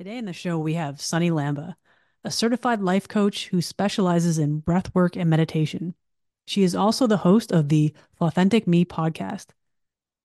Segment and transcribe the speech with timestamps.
[0.00, 1.74] Today in the show, we have Sunny Lamba,
[2.24, 5.94] a certified life coach who specializes in breath work and meditation.
[6.46, 9.48] She is also the host of the Authentic Me podcast.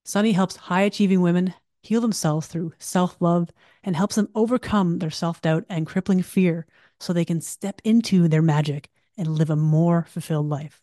[0.06, 3.50] Sunny helps high achieving women heal themselves through self love
[3.84, 6.66] and helps them overcome their self doubt and crippling fear
[6.98, 10.82] so they can step into their magic and live a more fulfilled life.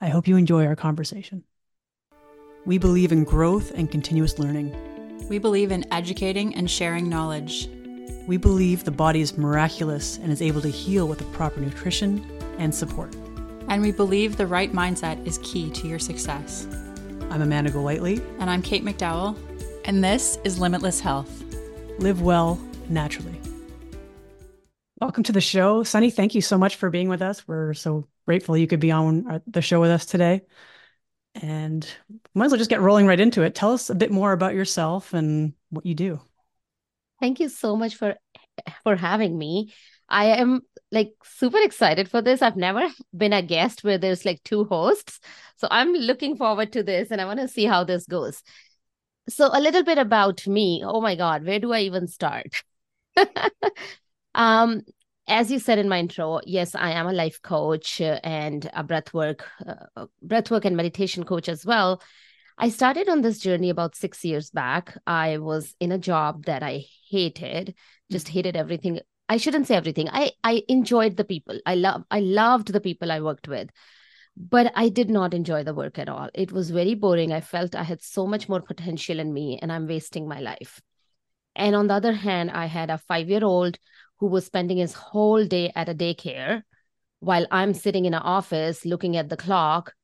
[0.00, 1.42] I hope you enjoy our conversation.
[2.64, 4.72] We believe in growth and continuous learning.
[5.28, 7.68] We believe in educating and sharing knowledge.
[8.26, 12.24] We believe the body is miraculous and is able to heal with the proper nutrition
[12.58, 13.14] and support.
[13.68, 16.66] And we believe the right mindset is key to your success.
[17.30, 18.20] I'm Amanda Golightly.
[18.38, 19.36] And I'm Kate McDowell.
[19.84, 21.44] And this is Limitless Health.
[21.98, 23.40] Live well naturally.
[25.00, 25.82] Welcome to the show.
[25.82, 27.46] Sunny, thank you so much for being with us.
[27.48, 30.42] We're so grateful you could be on the show with us today.
[31.34, 31.86] And
[32.34, 33.54] might as well just get rolling right into it.
[33.54, 36.20] Tell us a bit more about yourself and what you do.
[37.20, 38.16] Thank you so much for
[38.84, 39.74] for having me.
[40.08, 42.42] I am like super excited for this.
[42.42, 45.20] I've never been a guest where there's like two hosts.
[45.56, 48.42] So I'm looking forward to this and I want to see how this goes.
[49.28, 50.82] So a little bit about me.
[50.86, 52.62] Oh my god, where do I even start?
[54.34, 54.82] um
[55.28, 59.42] as you said in my intro, yes, I am a life coach and a breathwork,
[59.96, 62.02] uh, breathwork and meditation coach as well.
[62.62, 64.98] I started on this journey about six years back.
[65.06, 67.74] I was in a job that I hated,
[68.12, 68.34] just mm-hmm.
[68.34, 69.00] hated everything.
[69.30, 70.10] I shouldn't say everything.
[70.10, 71.58] I I enjoyed the people.
[71.64, 73.70] I love I loved the people I worked with.
[74.36, 76.28] But I did not enjoy the work at all.
[76.34, 77.32] It was very boring.
[77.32, 80.82] I felt I had so much more potential in me and I'm wasting my life.
[81.56, 83.78] And on the other hand, I had a 5-year-old
[84.18, 86.62] who was spending his whole day at a daycare
[87.20, 89.94] while I'm sitting in an office looking at the clock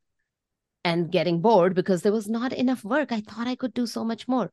[0.86, 3.10] and getting bored because there was not enough work.
[3.10, 4.52] I thought I could do so much more.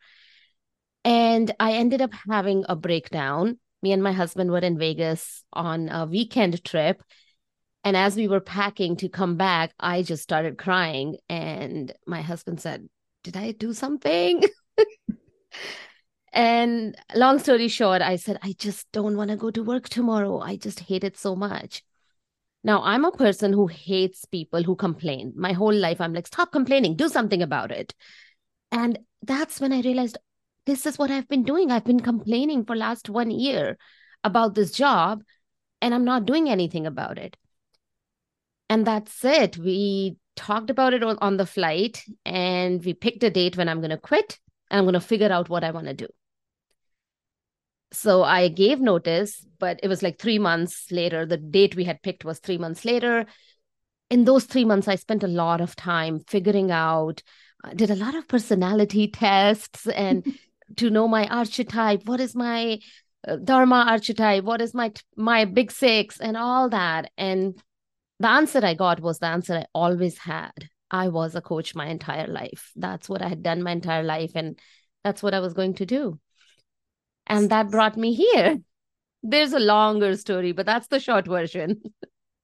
[1.05, 3.59] And I ended up having a breakdown.
[3.83, 7.03] Me and my husband were in Vegas on a weekend trip.
[7.83, 11.17] And as we were packing to come back, I just started crying.
[11.29, 12.89] And my husband said,
[13.23, 14.41] Did I do something?
[16.33, 20.39] and long story short, I said, I just don't want to go to work tomorrow.
[20.39, 21.83] I just hate it so much.
[22.63, 25.33] Now, I'm a person who hates people who complain.
[25.35, 27.93] My whole life, I'm like, stop complaining, do something about it.
[28.71, 30.17] And that's when I realized
[30.65, 31.71] this is what I've been doing.
[31.71, 33.77] I've been complaining for last one year
[34.23, 35.23] about this job,
[35.81, 37.35] and I'm not doing anything about it.
[38.69, 39.57] And that's it.
[39.57, 43.81] We talked about it on, on the flight, and we picked a date when I'm
[43.81, 44.39] going to quit,
[44.71, 46.07] and I'm going to figure out what I want to do
[47.93, 51.25] so I gave notice, but it was like three months later.
[51.25, 53.25] The date we had picked was three months later.
[54.09, 57.21] In those three months, I spent a lot of time figuring out,
[57.63, 60.25] uh, did a lot of personality tests and
[60.77, 62.05] to know my archetype.
[62.05, 62.79] What is my
[63.27, 64.43] uh, Dharma archetype?
[64.43, 67.11] What is my my big six and all that?
[67.17, 67.61] And
[68.19, 70.69] the answer I got was the answer I always had.
[70.89, 72.71] I was a coach my entire life.
[72.75, 74.59] That's what I had done my entire life, and
[75.03, 76.19] that's what I was going to do
[77.27, 78.59] and that brought me here.
[79.21, 81.81] There's a longer story but that's the short version.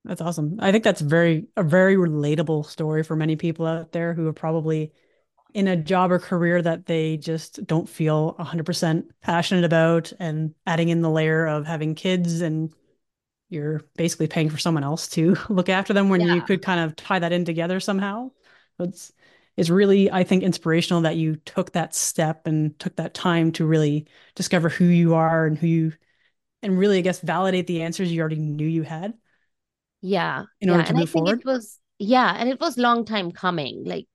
[0.06, 0.57] That's awesome.
[0.59, 4.34] I think that's very a very relatable story for many people out there who are
[4.34, 4.94] probably
[5.53, 10.89] in a job or career that they just don't feel 100% passionate about and adding
[10.89, 12.72] in the layer of having kids and
[13.50, 16.35] you're basically paying for someone else to look after them when yeah.
[16.35, 18.29] you could kind of tie that in together somehow.
[18.79, 19.12] It's
[19.59, 23.66] is really, I think, inspirational that you took that step and took that time to
[23.66, 25.94] really discover who you are and who you,
[26.64, 29.16] and really, I guess, validate the answers you already knew you had.
[30.02, 30.46] Yeah.
[30.62, 30.75] In yeah.
[30.75, 31.40] order to and move I think forward.
[31.42, 32.34] It was, yeah.
[32.38, 33.84] And it was long time coming.
[33.86, 34.08] Like,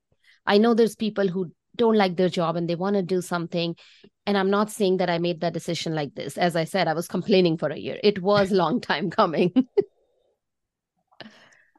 [0.47, 3.77] I know there's people who don't like their job and they want to do something.
[4.25, 6.39] And I'm not saying that I made that decision like this.
[6.39, 7.99] As I said, I was complaining for a year.
[8.03, 9.53] It was long time coming.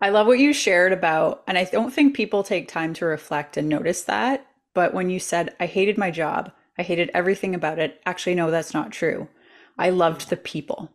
[0.01, 3.57] I love what you shared about, and I don't think people take time to reflect
[3.57, 4.45] and notice that.
[4.73, 8.51] But when you said, I hated my job, I hated everything about it, actually, no,
[8.51, 9.29] that's not true.
[9.77, 10.91] I loved the people.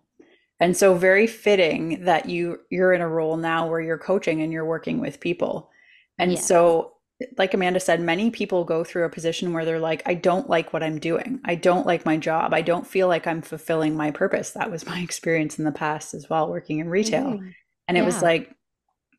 [0.58, 4.52] And so very fitting that you you're in a role now where you're coaching and
[4.52, 5.70] you're working with people.
[6.19, 6.46] And yes.
[6.46, 6.93] so
[7.37, 10.73] like Amanda said, many people go through a position where they're like, I don't like
[10.73, 11.41] what I'm doing.
[11.44, 12.55] I don't like my job.
[12.55, 14.53] I don't feel like I'm fulfilling my purpose.
[14.53, 17.32] That was my experience in the past as well, working in retail.
[17.32, 17.55] Mm,
[17.88, 18.06] and it yeah.
[18.06, 18.55] was like,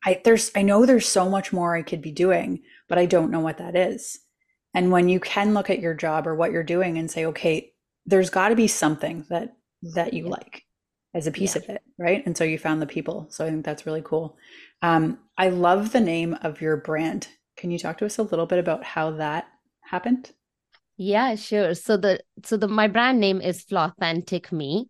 [0.04, 3.30] I there's I know there's so much more I could be doing, but I don't
[3.30, 4.18] know what that is.
[4.74, 7.72] And when you can look at your job or what you're doing and say, okay,
[8.06, 9.54] there's got to be something that
[9.94, 10.30] that you yeah.
[10.30, 10.64] like
[11.14, 11.62] as a piece yeah.
[11.62, 12.24] of it, right?
[12.24, 13.26] And so you found the people.
[13.30, 14.36] So I think that's really cool.
[14.80, 17.28] Um, I love the name of your brand.
[17.56, 19.46] Can you talk to us a little bit about how that
[19.82, 20.32] happened?
[20.96, 21.74] Yeah, sure.
[21.74, 24.88] So the so the my brand name is Authentic Me.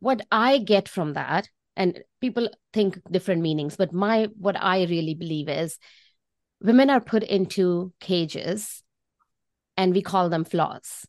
[0.00, 5.14] what I get from that, and people think different meanings, but my what I really
[5.14, 5.78] believe is
[6.60, 8.82] women are put into cages
[9.76, 11.06] and we call them flaws.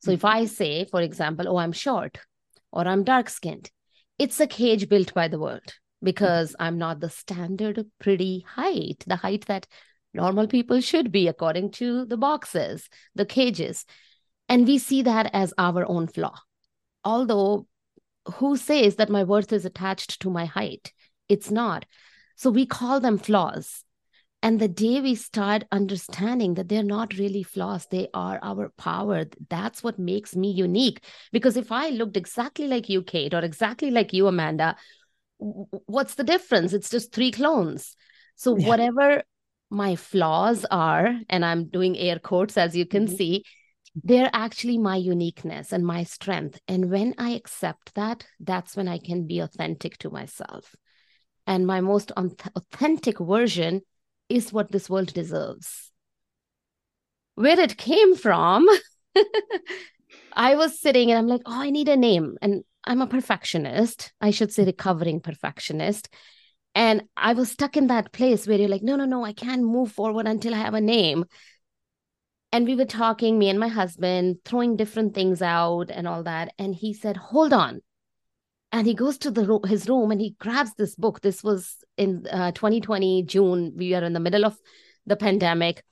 [0.00, 0.42] So if mm-hmm.
[0.42, 2.18] I say, for example, oh, I'm short
[2.72, 3.70] or I'm dark skinned,
[4.18, 6.62] it's a cage built by the world because mm-hmm.
[6.62, 9.66] I'm not the standard pretty height, the height that
[10.14, 13.84] normal people should be according to the boxes, the cages.
[14.48, 16.38] And we see that as our own flaw.
[17.04, 17.66] Although,
[18.34, 20.92] who says that my worth is attached to my height?
[21.28, 21.86] It's not.
[22.36, 23.84] So we call them flaws.
[24.44, 29.24] And the day we start understanding that they're not really flaws, they are our power.
[29.48, 31.04] That's what makes me unique.
[31.30, 34.76] Because if I looked exactly like you, Kate, or exactly like you, Amanda,
[35.38, 36.72] what's the difference?
[36.72, 37.94] It's just three clones.
[38.34, 38.66] So, yeah.
[38.66, 39.22] whatever
[39.70, 43.14] my flaws are, and I'm doing air quotes as you can mm-hmm.
[43.14, 43.44] see,
[43.94, 46.58] they're actually my uniqueness and my strength.
[46.66, 50.74] And when I accept that, that's when I can be authentic to myself.
[51.46, 53.82] And my most authentic version
[54.28, 55.90] is what this world deserves.
[57.34, 58.66] Where it came from,
[60.32, 62.36] I was sitting and I'm like, oh, I need a name.
[62.40, 64.12] And I'm a perfectionist.
[64.20, 66.08] I should say recovering perfectionist.
[66.74, 69.62] And I was stuck in that place where you're like, no, no, no, I can't
[69.62, 71.26] move forward until I have a name.
[72.52, 76.52] And we were talking, me and my husband, throwing different things out and all that.
[76.58, 77.80] And he said, hold on.
[78.70, 81.20] And he goes to the his room and he grabs this book.
[81.20, 83.72] This was in uh, 2020 june.
[83.76, 84.58] We are in the middle of
[85.06, 85.82] the pandemic.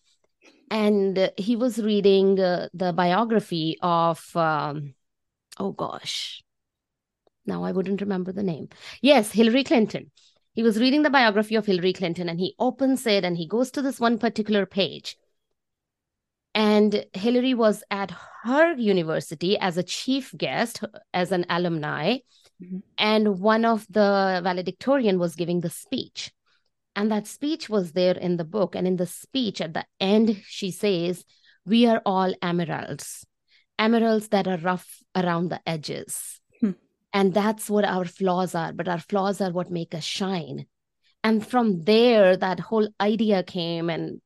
[0.70, 4.94] And he was reading uh, the biography of um,
[5.58, 6.42] oh gosh.
[7.44, 8.68] Now i wouldn't remember the name.
[9.02, 10.10] Yes hillary clinton.
[10.52, 13.70] He was reading the biography of hillary clinton and he opens it and he goes
[13.72, 15.16] to this one particular page
[16.54, 18.12] and hillary was at
[18.42, 20.82] her university as a chief guest
[21.14, 22.16] as an alumni
[22.62, 22.78] Mm-hmm.
[22.98, 26.32] And one of the valedictorian was giving the speech.
[26.94, 28.74] And that speech was there in the book.
[28.74, 31.24] And in the speech at the end, she says,
[31.64, 33.26] We are all emeralds,
[33.78, 36.40] emeralds that are rough around the edges.
[36.60, 36.72] Hmm.
[37.12, 38.72] And that's what our flaws are.
[38.72, 40.66] But our flaws are what make us shine.
[41.22, 44.20] And from there, that whole idea came, and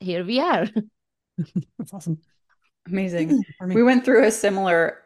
[0.00, 0.66] here we are.
[1.78, 2.20] that's awesome.
[2.86, 3.42] Amazing.
[3.66, 4.98] We went through a similar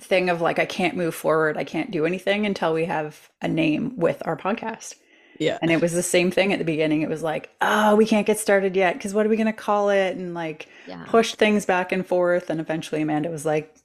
[0.00, 3.48] thing of like I can't move forward, I can't do anything until we have a
[3.48, 4.94] name with our podcast.
[5.38, 5.58] Yeah.
[5.60, 7.02] And it was the same thing at the beginning.
[7.02, 9.52] It was like, oh, we can't get started yet because what are we going to
[9.52, 10.16] call it?
[10.16, 11.04] And like yeah.
[11.06, 12.50] push things back and forth.
[12.50, 13.76] And eventually Amanda was like,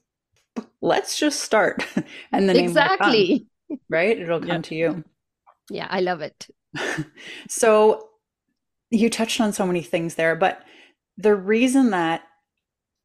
[0.82, 1.86] let's just start.
[2.32, 3.48] and the name exactly.
[3.68, 4.18] Come, right?
[4.18, 4.58] It'll come yeah.
[4.60, 5.04] to you.
[5.70, 6.48] Yeah, I love it.
[7.50, 8.10] so
[8.90, 10.64] you touched on so many things there, but
[11.22, 12.24] the reason that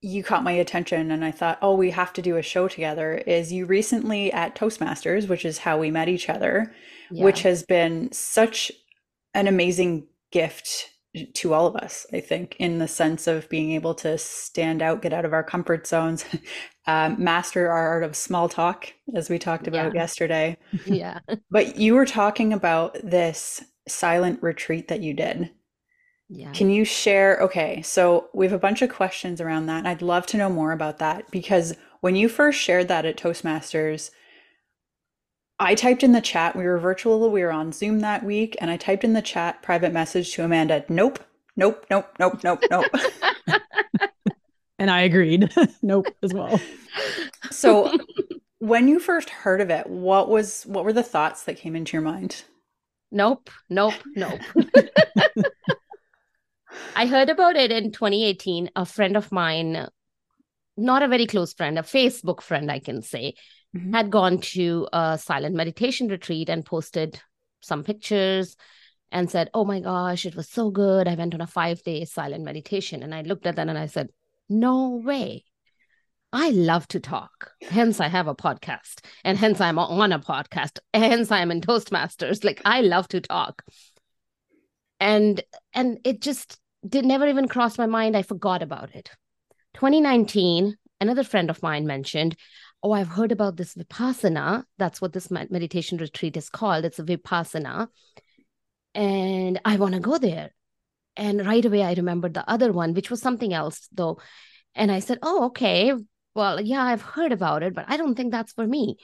[0.01, 3.15] you caught my attention and I thought, oh, we have to do a show together
[3.15, 6.73] is you recently at Toastmasters, which is how we met each other,
[7.11, 7.25] yeah.
[7.25, 8.71] which has been such
[9.35, 10.91] an amazing gift
[11.35, 15.03] to all of us, I think, in the sense of being able to stand out,
[15.03, 16.25] get out of our comfort zones,
[16.87, 20.01] um, master our art of small talk, as we talked about yeah.
[20.03, 20.57] yesterday.
[20.85, 21.21] Yeah.
[21.51, 25.51] but you were talking about this silent retreat that you did.
[26.29, 26.53] Yeah.
[26.53, 27.39] Can you share?
[27.39, 29.79] Okay, so we have a bunch of questions around that.
[29.79, 33.17] And I'd love to know more about that because when you first shared that at
[33.17, 34.11] Toastmasters,
[35.59, 36.55] I typed in the chat.
[36.55, 39.63] We were virtual, we were on Zoom that week, and I typed in the chat
[39.63, 41.19] private message to Amanda, nope,
[41.57, 42.87] nope, nope, nope, nope, nope.
[44.79, 45.51] and I agreed,
[45.83, 46.61] nope, as well.
[47.51, 47.97] so
[48.59, 51.95] when you first heard of it, what was what were the thoughts that came into
[51.95, 52.45] your mind?
[53.11, 54.41] Nope, nope, nope.
[56.95, 58.71] I heard about it in 2018.
[58.77, 59.89] A friend of mine,
[60.77, 63.35] not a very close friend, a Facebook friend, I can say,
[63.77, 63.93] mm-hmm.
[63.93, 67.21] had gone to a silent meditation retreat and posted
[67.61, 68.57] some pictures
[69.11, 71.09] and said, Oh my gosh, it was so good.
[71.09, 73.03] I went on a five day silent meditation.
[73.03, 74.11] And I looked at that and I said,
[74.49, 75.45] No way.
[76.33, 77.53] I love to talk.
[77.63, 79.05] Hence, I have a podcast.
[79.25, 80.81] And hence, I'm on a podcast.
[80.93, 82.45] Hence, I'm in Toastmasters.
[82.45, 83.63] Like, I love to talk.
[85.01, 88.17] And and it just did never even cross my mind.
[88.17, 89.11] I forgot about it.
[89.75, 92.37] 2019, another friend of mine mentioned,
[92.83, 94.65] Oh, I've heard about this Vipassana.
[94.79, 96.85] That's what this meditation retreat is called.
[96.85, 97.89] It's a Vipassana.
[98.95, 100.51] And I want to go there.
[101.17, 104.21] And right away, I remembered the other one, which was something else, though.
[104.75, 105.95] And I said, Oh, okay.
[106.35, 108.97] Well, yeah, I've heard about it, but I don't think that's for me.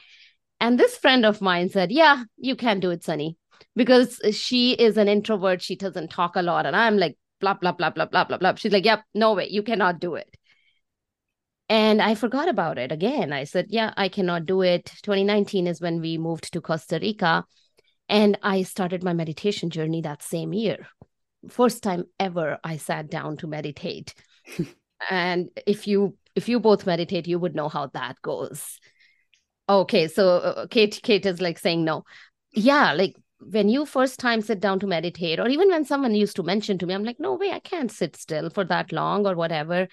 [0.61, 3.37] And this friend of mine said, Yeah, you can do it, Sunny,
[3.75, 5.63] because she is an introvert.
[5.63, 6.67] She doesn't talk a lot.
[6.67, 8.55] And I'm like, blah, blah, blah, blah, blah, blah, blah.
[8.55, 10.39] She's like, yep, no way, you cannot do it.
[11.69, 13.33] And I forgot about it again.
[13.33, 14.87] I said, yeah, I cannot do it.
[15.03, 17.45] 2019 is when we moved to Costa Rica.
[18.09, 20.87] And I started my meditation journey that same year.
[21.49, 24.15] First time ever I sat down to meditate.
[25.11, 28.79] and if you if you both meditate, you would know how that goes.
[29.69, 32.05] Okay, so uh, Kate Kate is like saying no.
[32.53, 33.17] Yeah, like
[33.51, 36.79] when you first time sit down to meditate, or even when someone used to mention
[36.79, 39.89] to me, I'm like, no way, I can't sit still for that long or whatever.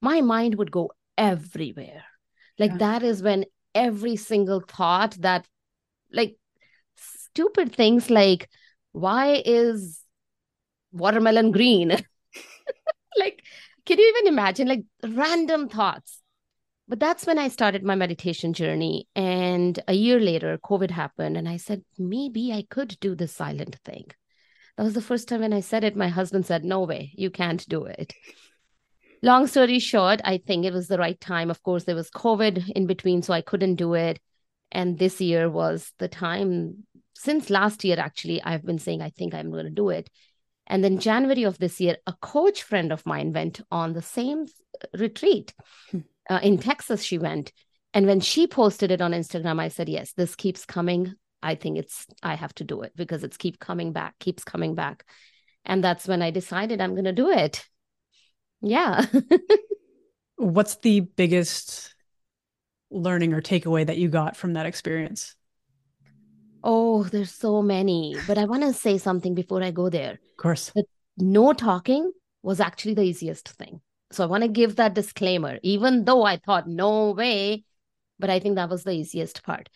[0.00, 2.04] My mind would go everywhere.
[2.58, 2.78] Like yeah.
[2.78, 3.44] that is when
[3.74, 5.46] every single thought that
[6.12, 6.36] like
[6.96, 8.50] stupid things like
[8.92, 10.00] why is
[10.92, 11.90] watermelon green?
[13.18, 13.42] like
[13.86, 16.21] can you even imagine like random thoughts?
[16.92, 19.08] But that's when I started my meditation journey.
[19.16, 21.38] And a year later, COVID happened.
[21.38, 24.04] And I said, maybe I could do the silent thing.
[24.76, 25.96] That was the first time when I said it.
[25.96, 28.12] My husband said, no way, you can't do it
[29.22, 31.50] long story short, I think it was the right time.
[31.50, 34.20] Of course, there was COVID in between, so I couldn't do it.
[34.70, 36.86] And this year was the time.
[37.14, 40.10] Since last year, actually, I've been saying I think I'm going to do it.
[40.66, 44.46] And then January of this year, a coach friend of mine went on the same
[44.94, 45.54] retreat
[45.90, 46.00] hmm.
[46.28, 47.02] Uh, in Texas.
[47.02, 47.52] She went,
[47.94, 51.14] and when she posted it on Instagram, I said, "Yes, this keeps coming.
[51.42, 54.74] I think it's I have to do it because it's keep coming back, keeps coming
[54.74, 55.04] back."
[55.64, 57.64] And that's when I decided I'm going to do it.
[58.60, 59.06] Yeah.
[60.36, 61.94] What's the biggest
[62.90, 65.34] learning or takeaway that you got from that experience?
[66.64, 68.16] Oh, there's so many.
[68.26, 70.12] But I want to say something before I go there.
[70.12, 70.70] Of course.
[70.74, 70.84] That
[71.16, 72.12] no talking
[72.42, 73.80] was actually the easiest thing.
[74.12, 77.64] So I want to give that disclaimer, even though I thought, no way.
[78.18, 79.68] But I think that was the easiest part.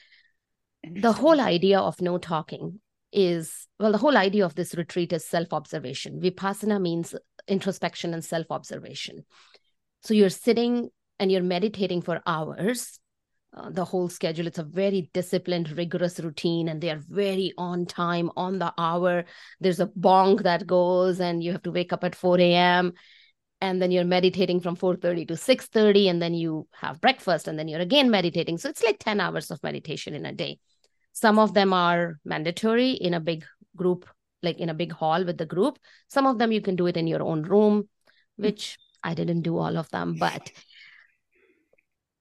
[0.89, 2.81] The whole idea of no talking
[3.13, 6.21] is well, the whole idea of this retreat is self observation.
[6.21, 7.15] Vipassana means
[7.49, 9.25] introspection and self observation.
[10.03, 12.99] So you're sitting and you're meditating for hours.
[13.57, 17.87] Uh, the whole schedule, it's a very disciplined, rigorous routine, and they are very on
[17.87, 19.25] time, on the hour.
[19.61, 22.93] There's a bong that goes, and you have to wake up at 4 a.m.
[23.67, 27.69] And then you're meditating from 4:30 to 6:30, and then you have breakfast, and then
[27.69, 28.59] you're again meditating.
[28.59, 30.59] So it's like 10 hours of meditation in a day.
[31.13, 33.45] Some of them are mandatory in a big
[33.75, 34.09] group
[34.43, 35.79] like in a big hall with the group.
[36.09, 37.89] Some of them you can do it in your own room,
[38.37, 40.51] which I didn't do all of them, but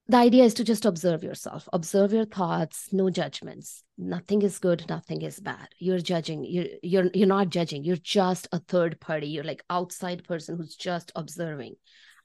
[0.07, 3.83] the idea is to just observe yourself, observe your thoughts, no judgments.
[3.97, 5.69] Nothing is good, nothing is bad.
[5.79, 7.83] You're judging, you're you're you're not judging.
[7.83, 9.27] You're just a third party.
[9.27, 11.75] You're like outside person who's just observing.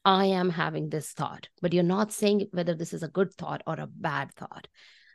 [0.04, 3.62] I am having this thought, but you're not saying whether this is a good thought
[3.66, 4.66] or a bad thought.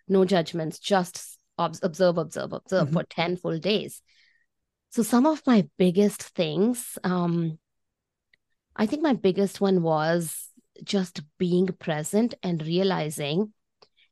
[0.08, 2.94] No judgments, just observe, observe, observe mm-hmm.
[2.94, 4.02] for 10 full days.
[4.92, 7.58] So some of my biggest things, um,
[8.76, 10.50] I think my biggest one was
[10.84, 13.54] just being present and realizing,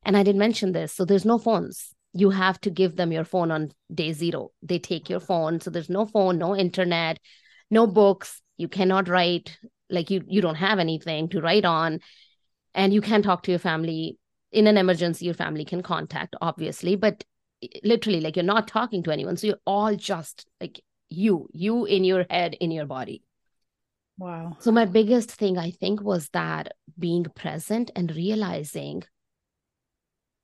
[0.04, 0.94] and I didn't mention this.
[0.94, 1.94] So there's no phones.
[2.14, 4.52] You have to give them your phone on day zero.
[4.62, 5.60] They take your phone.
[5.60, 7.20] So there's no phone, no internet,
[7.72, 8.42] no books.
[8.58, 9.58] You cannot write,
[9.90, 12.00] like you you don't have anything to write on.
[12.76, 14.18] And you can talk to your family
[14.52, 17.24] in an emergency, your family can contact, obviously, but
[17.84, 22.04] literally like you're not talking to anyone so you're all just like you you in
[22.04, 23.22] your head in your body
[24.18, 24.56] wow.
[24.60, 29.04] So my biggest thing i think was that being present and realizing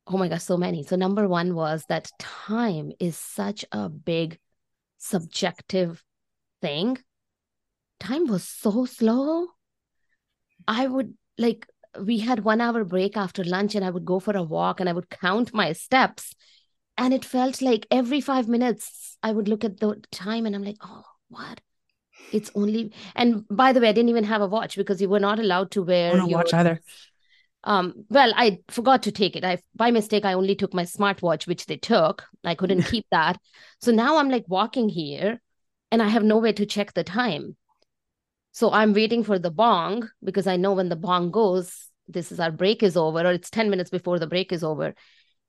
[0.09, 0.83] oh my gosh so many.
[0.83, 4.39] So number one was that time is such a big
[4.97, 6.03] subjective
[6.61, 6.97] thing.
[7.99, 9.47] Time was so slow.
[10.67, 11.67] I would like
[12.01, 14.87] we had one hour break after lunch and i would go for a walk and
[14.87, 16.35] i would count my steps.
[16.97, 20.63] And it felt like every five minutes I would look at the time and I'm
[20.63, 21.61] like, oh, what?
[22.31, 25.19] It's only and by the way, I didn't even have a watch because you were
[25.19, 26.79] not allowed to wear your watch either.
[27.63, 29.43] Um, well, I forgot to take it.
[29.43, 32.25] I by mistake I only took my smartwatch, which they took.
[32.43, 33.39] I couldn't keep that.
[33.81, 35.41] So now I'm like walking here
[35.91, 37.57] and I have nowhere to check the time.
[38.51, 42.39] So I'm waiting for the bong because I know when the bong goes, this is
[42.39, 44.95] our break is over, or it's 10 minutes before the break is over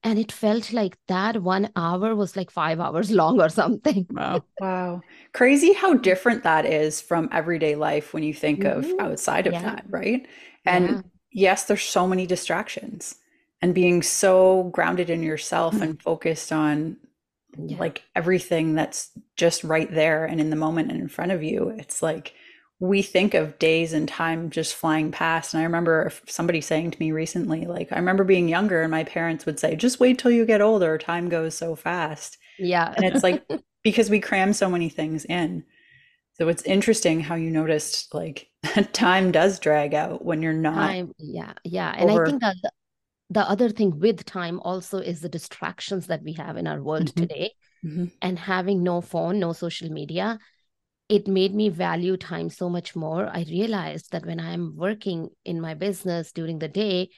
[0.02, 4.42] and it felt like that one hour was like five hours long or something wow
[4.60, 5.00] wow
[5.32, 8.78] crazy how different that is from everyday life when you think mm-hmm.
[8.78, 9.62] of outside of yeah.
[9.62, 10.26] that right
[10.64, 11.00] and yeah.
[11.32, 13.16] yes there's so many distractions
[13.62, 15.82] and being so grounded in yourself mm-hmm.
[15.82, 16.96] and focused on
[17.58, 17.78] yeah.
[17.78, 21.74] like everything that's just right there and in the moment and in front of you
[21.78, 22.34] it's like
[22.80, 25.52] we think of days and time just flying past.
[25.54, 29.04] And I remember somebody saying to me recently, like, I remember being younger and my
[29.04, 30.96] parents would say, just wait till you get older.
[30.98, 32.38] Time goes so fast.
[32.58, 32.92] Yeah.
[32.96, 33.44] and it's like,
[33.84, 35.64] because we cram so many things in.
[36.34, 38.48] So it's interesting how you noticed, like,
[38.92, 42.26] time does drag out when you're not time yeah yeah and over.
[42.26, 42.70] i think that the,
[43.30, 47.06] the other thing with time also is the distractions that we have in our world
[47.06, 47.14] Mhm.
[47.14, 47.52] today
[47.84, 48.06] Mm-hmm.
[48.20, 50.38] and having no phone no social media
[51.10, 53.26] it made me value time so much more.
[53.26, 57.10] I realized that when i'm working in my business during the day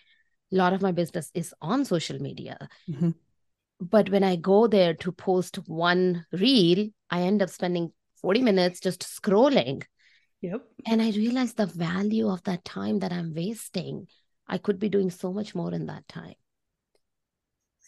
[0.53, 2.57] a lot of my business is on social media.
[2.89, 3.15] Mhm.
[3.93, 7.87] but when i go there to post one reel i end up spending
[8.21, 9.83] 40 minutes just scrolling.
[10.41, 10.63] Yep.
[10.87, 14.07] and i realized the value of that time that i'm wasting
[14.47, 16.35] i could be doing so much more in that time.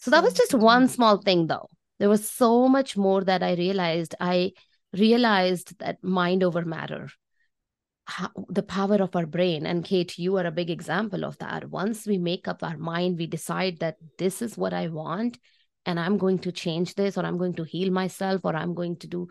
[0.00, 1.68] So that was just one small thing though.
[1.99, 4.52] There was so much more that i realized i
[4.98, 7.08] realized that mind over matter
[8.48, 9.66] the power of our brain.
[9.66, 11.70] And kate you are a big example of that.
[11.70, 15.38] Once we make up our mind we decide that this is what i want
[15.86, 18.96] and i'm going to change this or i'm going to heal myself or i'm going
[18.96, 19.28] to do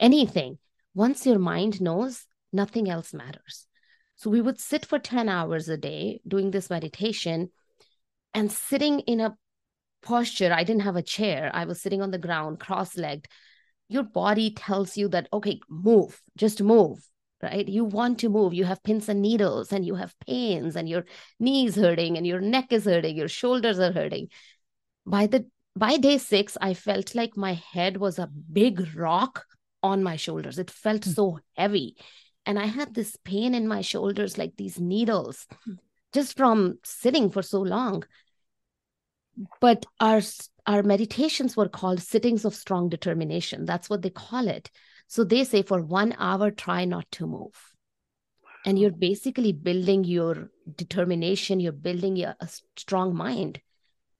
[0.00, 0.58] anything.
[0.94, 3.66] Once your mind knows nothing else matters.
[4.16, 7.50] So we would sit for 10 hours a day doing this meditation
[8.32, 9.36] and sitting in a
[10.02, 10.52] posture.
[10.52, 11.50] I didn't have a chair.
[11.52, 13.28] I was sitting on the ground cross-legged
[13.88, 17.06] your body tells you that okay move just move
[17.42, 17.68] right?
[17.68, 18.54] You want to move.
[18.54, 21.04] You have pins and needles and you have pains and your
[21.38, 24.28] knees hurting and your neck is hurting your shoulders are hurting.
[25.04, 25.46] By the
[25.78, 29.44] by day 6 i felt like my head was a big rock
[29.82, 30.58] on my shoulders.
[30.58, 31.10] It felt Hmm.
[31.10, 31.96] so heavy.
[32.46, 35.46] And i had this pain in my shoulders like these needles
[36.14, 38.04] just from sitting for so long.
[39.60, 40.22] But our
[40.66, 43.64] our meditations were called sittings of strong determination.
[43.64, 44.70] That's what they call it.
[45.06, 47.72] So they say for 1 hour try not to move.
[48.64, 51.60] And you're basically building your determination.
[51.60, 53.60] You're building a, a strong mind.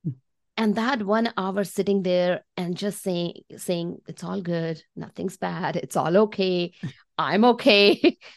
[0.04, 0.10] Hmm.
[0.56, 4.82] and that 1 hour sitting there and just saying saying it's all good.
[4.94, 5.76] Nothing's bad.
[5.76, 6.72] It's all okay.
[7.18, 8.18] I'm okay.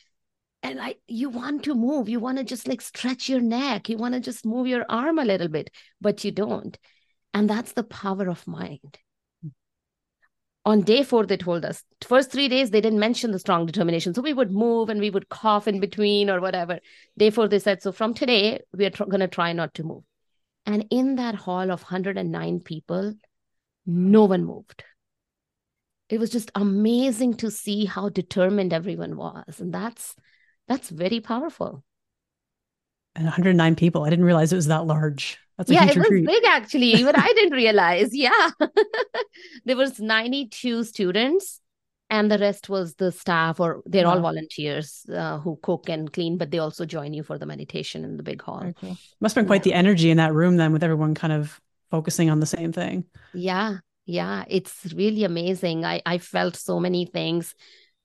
[0.62, 2.10] And i you want to move.
[2.10, 3.88] You want to just like stretch your neck.
[3.88, 5.70] You want to just move your arm a little bit
[6.02, 6.78] but you don't
[7.34, 8.98] and that's the power of mind.
[10.66, 14.14] On day four they told us first three days they didn't mention the strong determination.
[14.14, 16.80] So we would move and we would cough in between or whatever.
[17.18, 19.84] Day four they said so from today we are tr- going to try not to
[19.84, 20.04] move.
[20.66, 23.14] And in that hall of 109 people
[23.86, 24.84] no one moved.
[26.10, 29.60] It was just amazing to see how determined everyone was.
[29.60, 30.16] And that's
[30.68, 31.84] that's very powerful.
[33.16, 34.04] And 109 people.
[34.04, 35.40] I didn't realize it was that large.
[35.60, 36.26] That's yeah it was retreat.
[36.26, 38.52] big actually even i didn't realize yeah
[39.66, 41.60] there was 92 students
[42.10, 46.38] and the rest was the staff or they're all volunteers uh, who cook and clean
[46.38, 48.98] but they also join you for the meditation in the big hall cool.
[49.20, 51.60] Must have been quite the energy in that room then with everyone kind of
[51.92, 53.04] focusing on the same thing.
[53.34, 57.54] yeah yeah it's really amazing i i felt so many things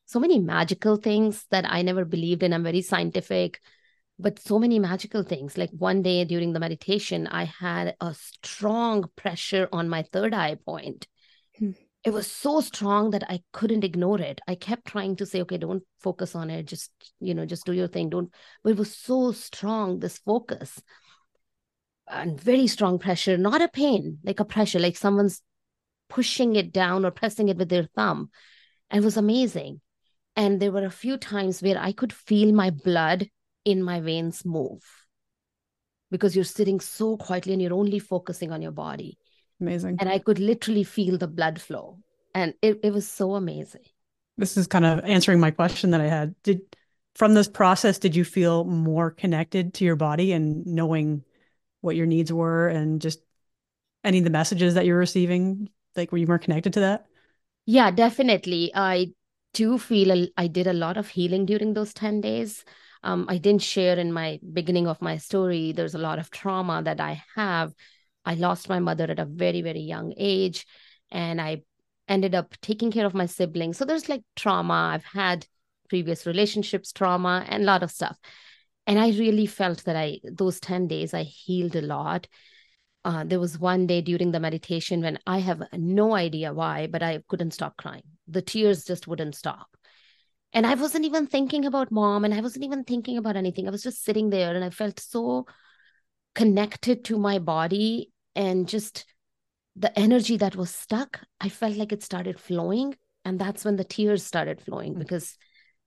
[0.07, 3.61] so many magical things that i never believed in i'm very scientific
[4.19, 5.59] but so many magical things.
[5.59, 10.57] Like one day during the meditation i had a strong pressure on my third eye
[10.57, 11.07] point.
[11.59, 11.71] Hmm.
[12.05, 14.41] it was so strong that i couldn't ignore it.
[14.49, 16.67] I kept trying to say okay don't focus on it.
[16.67, 18.11] Just you know just do your thing.
[18.11, 20.81] Don't but it was so strong this focus
[22.07, 25.41] and very strong pressure not a pain like a pressure like someone's
[26.11, 28.31] pushing it down or pressing it with their thumb.
[28.91, 29.81] And it was amazing.
[30.37, 33.29] And there were a few times where i could feel my blood
[33.65, 34.83] in my veins move
[36.11, 39.19] because you're sitting so quietly and you're only focusing on your body
[39.61, 39.97] Amazing.
[39.99, 41.99] and i could literally feel the blood flow
[42.35, 43.85] and it, it was so amazing
[44.37, 46.35] This is kind of answering my question that I had.
[46.43, 46.61] Did
[47.15, 51.23] from this process, did you feel more connected to your body and knowing
[51.81, 53.21] what your needs were and just
[54.05, 55.71] any of the messages that you're receiving?
[55.97, 57.07] Like, were you more connected to that?
[57.67, 59.07] yeah definitely i
[59.53, 62.65] do feel I did a lot of healing during those 10 days
[63.05, 66.83] um, i didn't share in my beginning of my story there's a lot of trauma
[66.83, 67.73] that i have.
[68.27, 70.67] I lost my mother at a very very young age
[71.11, 71.63] and i
[72.09, 73.79] ended up taking care of my siblings.
[73.79, 74.91] So there's like trauma.
[74.95, 75.47] I've had
[75.89, 78.19] previous relationships trauma and a lot of stuff.
[78.87, 82.27] And i really felt that i those 10 days i healed a lot.
[83.05, 87.03] Uh, there was one day during the meditation when I have no idea why, but
[87.03, 88.03] I couldn't stop crying.
[88.29, 89.77] The tears just wouldn't stop.
[90.55, 93.67] And I wasn't even thinking about mom and I wasn't even thinking about anything.
[93.67, 95.47] I was just sitting there and I felt so
[96.35, 99.05] connected to my body and just
[99.77, 101.21] the energy that was stuck.
[101.41, 102.97] I felt like it started flowing.
[103.25, 104.99] And that's when the tears started flowing Mm.
[105.01, 105.37] because,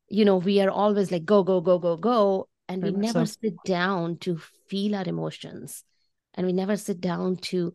[0.10, 2.50] you know, we are always like, go, go, go, go, go.
[2.68, 3.34] And we Very much never so.
[3.42, 5.86] sit down to feel our emotions
[6.34, 7.74] and we never sit down to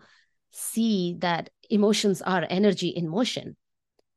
[0.50, 3.57] see that emotions are energy in motion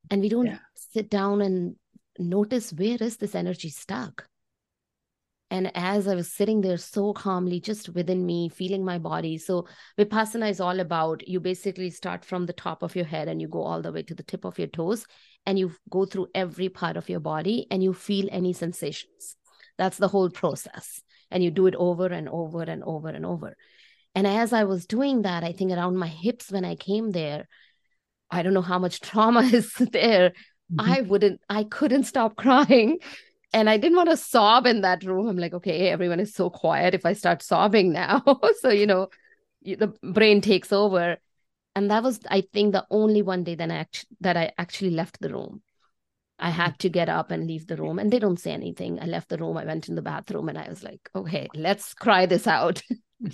[0.09, 0.59] and we don't Yeah.
[0.75, 1.77] sit down and
[2.19, 4.27] notice where is this energy stuck
[5.51, 9.37] And as I was sitting there so calmly, just within me, feeling my body.
[9.37, 13.39] So, Vipassana is all about you basically start from the top of your head and
[13.39, 15.05] you go all the way to the tip of your toes
[15.45, 19.35] and you go through every part of your body and you feel any sensations.
[19.77, 21.01] That's the whole process.
[21.29, 23.55] And you do it over and over and over and over.
[24.15, 27.47] And as I was doing that, I think around my hips when I came there,
[28.31, 30.33] I don't know how much trauma is there.
[30.73, 30.91] Mm-hmm.
[30.91, 32.99] I wouldn't, I couldn't stop crying
[33.55, 35.27] and I didn't want to sob in that room.
[35.27, 36.93] I'm like, okay, everyone is so quiet.
[36.93, 38.21] If I start sobbing now,
[38.59, 39.07] so you know,
[39.63, 41.17] the brain takes over.
[41.73, 44.91] And that was, I think, the only one day that I act- that I actually
[44.91, 45.61] left the room.
[46.37, 48.99] I had to get up and leave the room, and they don't say anything.
[48.99, 49.55] I left the room.
[49.55, 52.81] I went in the bathroom, and I was like, okay, let's cry this out.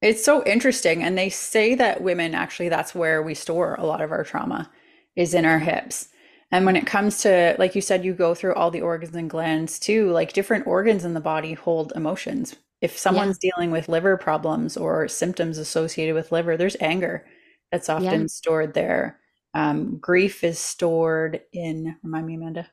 [0.00, 4.00] it's so interesting, and they say that women actually that's where we store a lot
[4.00, 4.70] of our trauma
[5.16, 6.08] is in our hips
[6.52, 9.28] and when it comes to, like you said, you go through all the organs and
[9.28, 12.54] glands too, like different organs in the body hold emotions.
[12.80, 13.50] If someone's yeah.
[13.50, 17.26] dealing with liver problems or symptoms associated with liver, there's anger
[17.72, 18.26] that's often yeah.
[18.28, 19.18] stored there.
[19.54, 22.68] Um, grief is stored in, remind me, Amanda.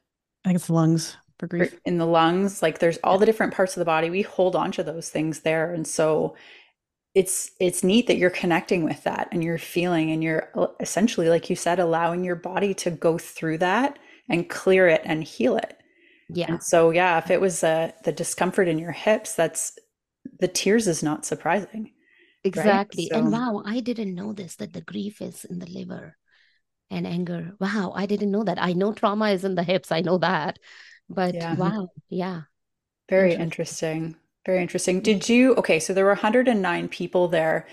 [0.45, 1.79] I think it's the lungs for grief.
[1.85, 4.09] In the lungs, like there's all the different parts of the body.
[4.09, 5.73] We hold on to those things there.
[5.73, 6.35] And so
[7.15, 11.29] it's it's neat that you're connecting with that and you're feeling and you're uh, essentially
[11.29, 13.99] like you said allowing your body to go through that
[14.29, 15.77] and clear it and heal it
[16.29, 19.77] yeah and so yeah if it was uh, the discomfort in your hips that's
[20.39, 21.91] the tears is not surprising
[22.43, 23.19] exactly right?
[23.19, 26.17] so, and wow i didn't know this that the grief is in the liver
[26.89, 30.01] and anger wow i didn't know that i know trauma is in the hips i
[30.01, 30.57] know that
[31.09, 31.55] but yeah.
[31.55, 32.41] wow yeah
[33.09, 34.05] very interesting.
[34.05, 34.22] interesting.
[34.45, 34.99] Very interesting.
[34.99, 37.65] Did you, okay, so there were 109 people there.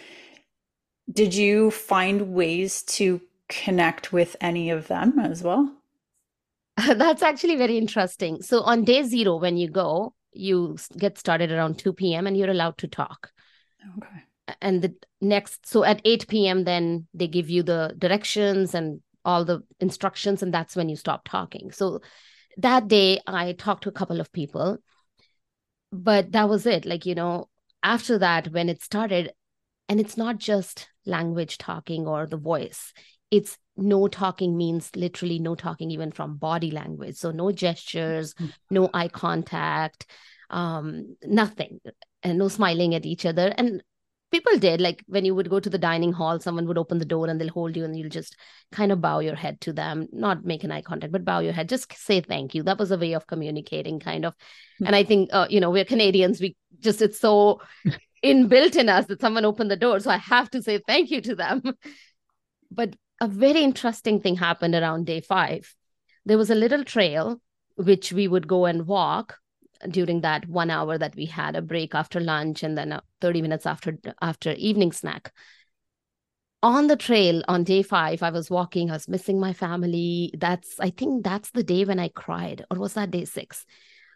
[1.12, 5.74] Did you find ways to connect with any of them as well?
[6.76, 8.42] That's actually very interesting.
[8.42, 12.26] So on day zero, when you go, you get started around 2 p.m.
[12.26, 13.32] and you're allowed to talk.
[13.98, 14.56] Okay.
[14.60, 19.44] And the next, so at 8 p.m., then they give you the directions and all
[19.44, 21.72] the instructions, and that's when you stop talking.
[21.72, 22.00] So
[22.56, 24.78] that day, I talked to a couple of people
[25.92, 26.84] but that was it.
[26.84, 27.48] Like you know
[27.82, 29.32] after that when it started
[29.88, 32.92] and it's not just language talking or the voice
[33.30, 37.16] it's no talking means literally no talking even from body language.
[37.16, 38.50] So no gestures mm-hmm.
[38.70, 40.06] no eye contact
[40.50, 41.80] um nothing
[42.22, 43.54] and no smiling at each other.
[43.56, 43.82] And
[44.30, 47.04] people did like when you would go to the dining hall someone would open the
[47.04, 48.36] door and they'll hold you and you'll just
[48.72, 51.52] kind of bow your head to them not make an eye contact but bow your
[51.52, 52.62] head just say thank you.
[52.62, 54.34] That was a way of communicating kind of.
[54.34, 54.86] Mm-hmm.
[54.86, 57.60] and i think uh, you know we're canadians we just it's so
[58.24, 61.20] inbuilt in us that someone opened the door so i have to say thank you
[61.20, 61.62] to them.
[62.72, 65.74] But a very interesting thing happened around day 5
[66.24, 67.40] there was a little trail
[67.74, 69.38] which we would go and walk
[69.88, 73.66] during that one hour that we had a break after lunch and then 30 minutes
[73.66, 75.32] after after evening snack.
[76.62, 80.32] On the trail on day five i was walking i was missing my family.
[80.36, 83.64] That's i think that's the day when i cried or was that day six?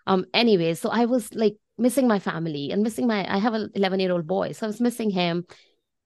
[0.07, 3.71] Um anyway so i was like missing my family and missing my i have an
[3.75, 5.47] 11 year old boy so i was missing him.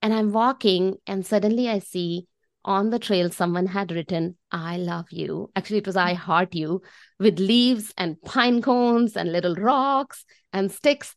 [0.00, 2.28] And i'm walking and suddenly i see
[2.68, 5.50] on the trail someone had written i love you.
[5.56, 6.82] Actually it was i heart you
[7.18, 11.14] with leaves and pine cones and little rocks and sticks.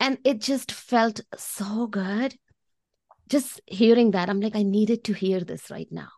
[0.00, 2.34] And it just felt so good.
[3.28, 6.08] Just hearing that i'm like i needed to hear this right now.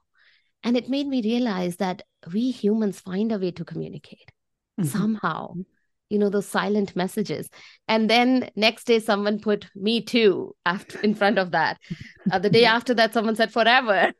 [0.62, 4.30] And it made me realize that we humans find a way to communicate
[4.80, 4.88] mm-hmm.
[4.88, 5.54] somehow
[6.08, 7.50] you know those silent messages.
[7.88, 11.78] And then next day someone put me too after in front of that.
[12.30, 14.12] Uh, the day after that someone said forever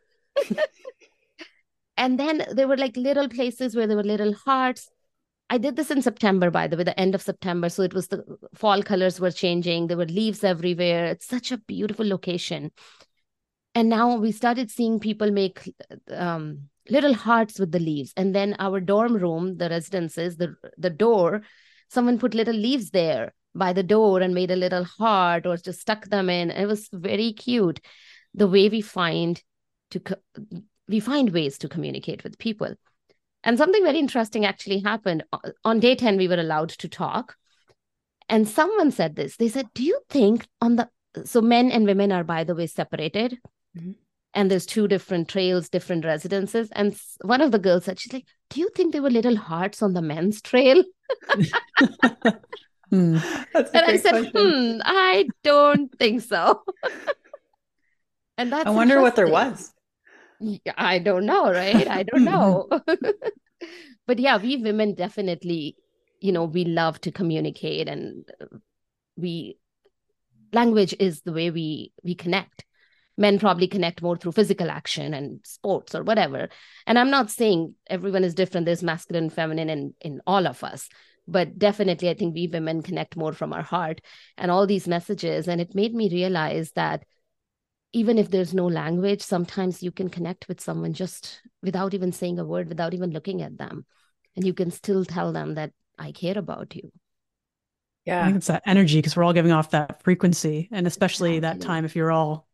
[1.97, 4.89] and then there were like little places where there were little hearts.
[5.51, 7.69] I did this in September, by the way, the end of September.
[7.69, 8.23] So it was the
[8.55, 9.87] fall colors were changing.
[9.87, 11.07] There were leaves everywhere.
[11.07, 12.71] It's such a beautiful location.
[13.75, 15.73] And now we started seeing people make
[16.11, 18.13] um, little hearts with the leaves.
[18.17, 21.43] And then our dorm room, the residences, the the door,
[21.89, 25.81] someone put little leaves there by the door and made a little heart or just
[25.81, 26.51] stuck them in.
[26.51, 27.81] It was very cute.
[28.35, 29.43] The way we find
[29.91, 30.17] to co-
[30.89, 32.75] we find ways to communicate with people.
[33.45, 35.25] And something very interesting actually happened
[35.65, 37.37] on day 10 we were allowed to talk.
[38.29, 39.37] And someone said this.
[39.37, 40.89] They said do you think on the
[41.25, 43.39] so men and women are by the way separated?
[43.77, 43.93] Mm-hmm.
[44.35, 46.69] and there's two different trails different residences.
[46.73, 49.83] And one of the girls said she's like do you think there were little hearts
[49.83, 50.83] on the men's trail?
[52.91, 53.19] Hmm.
[53.55, 56.63] and i said hmm i don't think so.
[58.39, 59.75] And that's i wonder what there was
[60.77, 61.89] I don't know, right?
[61.89, 62.25] I don't mm-hmm.
[62.25, 62.69] know.
[64.07, 65.77] but yeah, we women definitely
[66.21, 68.47] you know we love to communicate and uh,
[69.17, 69.59] we
[70.53, 72.65] language is the way we we connect.
[73.17, 76.49] Men probably connect more through physical action and sports or whatever.
[76.87, 80.89] And i'm not saying everyone is different there's masculine feminine in in all of us.
[81.27, 84.01] But definitely i think we women connect more from our heart
[84.37, 85.49] and all these messages.
[85.49, 87.05] And it made me realize that
[87.93, 92.39] even if there's no language sometimes you can connect with someone just without even saying
[92.39, 93.85] a word without even looking at them
[94.37, 96.91] and you can still tell them that i care about you
[98.05, 101.37] yeah i think it's that energy because we're all giving off that frequency and especially
[101.37, 101.61] exactly.
[101.61, 102.49] that time if you're all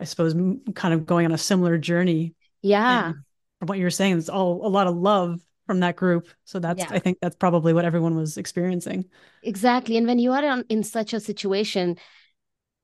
[0.00, 0.34] I suppose,
[0.74, 2.34] kind of going on a similar journey.
[2.62, 3.12] Yeah.
[3.58, 6.26] from what you were saying, it's all a lot of love from that group.
[6.44, 6.88] So that's, yeah.
[6.90, 9.04] I think that's probably what everyone was experiencing.
[9.42, 9.96] Exactly.
[9.98, 11.98] And when you are on, in such a situation,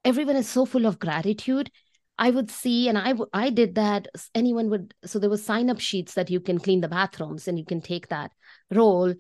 [0.07, 1.71] everyone is so full of gratitude.
[2.19, 4.09] I would see, and I I did that.
[4.35, 7.59] Anyone would, so there were sign up sheets that you can clean the bathrooms and
[7.59, 8.33] you can take that
[8.71, 9.13] role.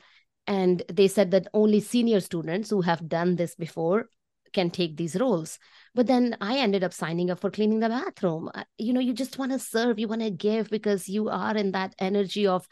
[0.46, 4.08] And they said that only senior students who have done this before
[4.52, 5.58] can take these roles.
[5.94, 8.48] But then I ended up signing up for cleaning the bathroom.
[8.54, 11.56] Uh, you know, you just want to serve, you want to give because you are
[11.56, 12.66] in that energy of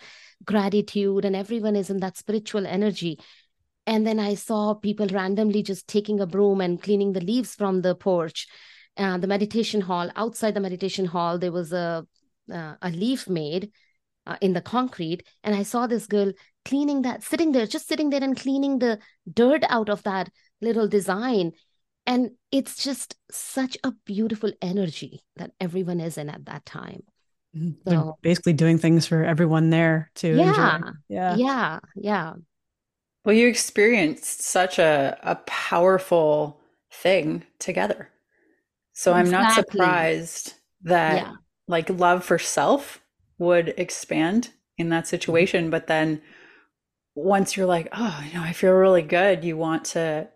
[0.44, 3.18] gratitude and everyone is in that spiritual energy.
[3.86, 7.82] And then I saw people randomly just taking a broom and cleaning the leaves from
[7.82, 8.46] the porch.
[8.96, 12.06] Uh, the meditation hall, outside the meditation hall, there was a,
[12.52, 13.70] uh, a leaf made
[14.26, 15.26] uh, in the concrete.
[15.42, 16.32] And I saw this girl
[16.64, 20.88] cleaning that, sitting there, just sitting there and cleaning the dirt out of that little
[20.88, 21.52] design
[22.06, 27.02] and it's just such a beautiful energy that everyone is in at that time
[27.56, 27.90] mm-hmm.
[27.90, 30.90] so basically doing things for everyone there to yeah enjoy.
[31.08, 32.32] yeah yeah yeah
[33.24, 36.60] well you experienced such a, a powerful
[36.92, 38.08] thing together
[38.92, 41.32] so i'm not surprised that yeah.
[41.66, 43.00] like love for self
[43.38, 45.10] would expand in that mm-hmm.
[45.10, 46.20] situation but then
[47.14, 50.28] once you're like oh you know i feel really good you want to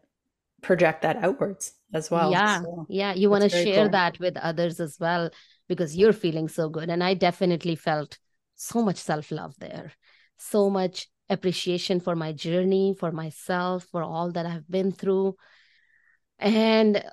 [0.62, 2.31] project that outwards as well.
[2.31, 2.62] Yeah.
[2.62, 3.14] So yeah.
[3.14, 3.90] You want to share cool.
[3.90, 5.31] that with others as well
[5.68, 6.88] because you're feeling so good.
[6.88, 8.18] And I definitely felt
[8.57, 9.92] so much self love there,
[10.37, 15.36] so much appreciation for my journey, for myself, for all that I've been through.
[16.38, 17.04] And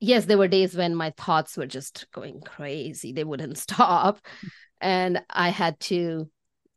[0.00, 4.20] yes, there were days when my thoughts were just going crazy, they wouldn't stop.
[4.80, 6.30] And I had to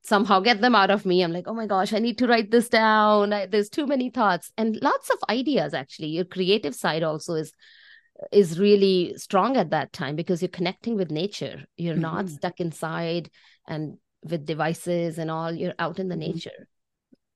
[0.03, 1.21] somehow get them out of me.
[1.21, 3.33] I'm like, oh my gosh, I need to write this down.
[3.33, 5.73] I, there's too many thoughts and lots of ideas.
[5.73, 7.53] Actually, your creative side also is
[8.33, 11.63] is really strong at that time because you're connecting with nature.
[11.77, 12.01] You're mm-hmm.
[12.01, 13.29] not stuck inside
[13.65, 15.51] and with devices and all.
[15.51, 16.33] You're out in the mm-hmm.
[16.33, 16.67] nature.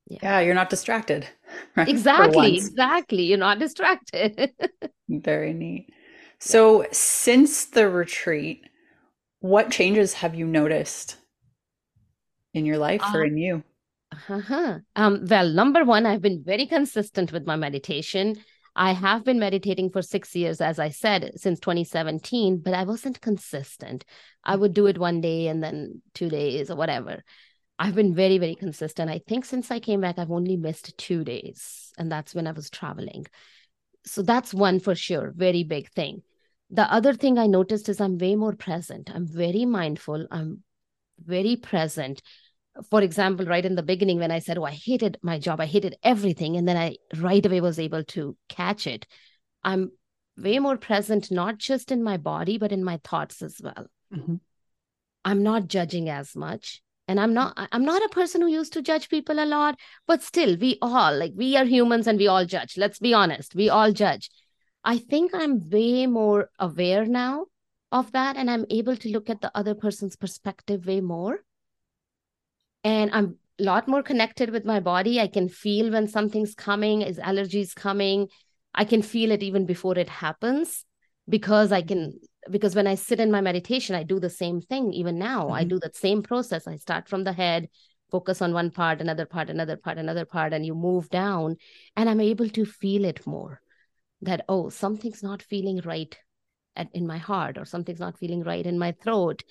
[0.07, 0.19] Yeah.
[0.21, 1.27] yeah, you're not distracted.
[1.75, 1.87] Right?
[1.87, 3.23] Exactly, exactly.
[3.23, 4.51] You're not distracted.
[5.09, 5.87] Very neat.
[6.39, 8.61] So, since the retreat,
[9.39, 11.17] what changes have you noticed
[12.53, 13.63] in your life or um, in you?
[14.29, 14.79] Uh-huh.
[14.95, 18.35] Um, well, number one, I've been very consistent with my meditation.
[18.75, 23.21] I have been meditating for six years, as I said, since 2017, but I wasn't
[23.21, 24.03] consistent.
[24.43, 27.23] I would do it one day and then two days or whatever.
[27.77, 29.11] I've been very, very consistent.
[29.11, 32.51] I think since I came back, I've only missed two days, and that's when I
[32.51, 33.25] was traveling.
[34.05, 36.23] So that's one for sure, very big thing.
[36.69, 39.11] The other thing I noticed is I'm way more present.
[39.13, 40.27] I'm very mindful.
[40.31, 40.63] I'm
[41.19, 42.21] very present
[42.89, 45.65] for example, right in the beginning, when I said, Oh, I hated my job, I
[45.65, 46.57] hated everything.
[46.57, 49.05] And then I right away was able to catch it.
[49.63, 49.91] I'm
[50.37, 53.87] way more present, not just in my body, but in my thoughts as well.
[54.13, 54.35] Mm-hmm.
[55.25, 56.81] I'm not judging as much.
[57.07, 60.23] And I'm not I'm not a person who used to judge people a lot, but
[60.23, 62.77] still we all like we are humans and we all judge.
[62.77, 63.55] Let's be honest.
[63.55, 64.29] We all judge.
[64.85, 67.45] I think I'm way more aware now
[67.91, 71.41] of that and I'm able to look at the other person's perspective way more
[72.83, 75.19] and i'm a lot more connected with my body.
[75.19, 78.27] I can feel when something's coming is allergies coming.
[78.73, 80.85] I can feel it even before it happens
[81.29, 82.19] because i can
[82.51, 85.45] because when i sit in my meditation i do the same thing even now.
[85.45, 85.53] Mm-hmm.
[85.53, 86.67] i do that same process.
[86.67, 87.69] I start from the head
[88.11, 91.55] focus on one part another part another part another part and you move down
[91.95, 93.61] and i'm able to feel it more.
[94.21, 96.17] That oh something's not feeling right
[96.75, 99.43] at, in my heart or something's not feeling right in my throat.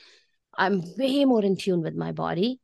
[0.58, 2.60] I'm way more in tune with my body